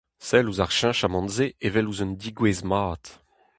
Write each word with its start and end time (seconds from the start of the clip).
Sell 0.27 0.49
ouzh 0.49 0.63
ar 0.63 0.71
cheñchamant-se 0.77 1.45
evel 1.65 1.89
ouzh 1.89 2.03
un 2.03 2.11
degouezh 2.21 2.61
mat. 2.69 3.05